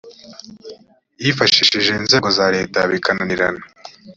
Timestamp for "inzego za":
2.01-2.45